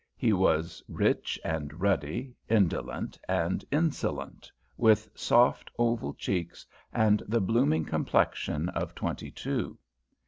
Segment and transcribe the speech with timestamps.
[0.17, 7.85] He was rich and ruddy, indolent and insolent, with soft oval cheeks and the blooming
[7.85, 9.77] complexion of twenty two.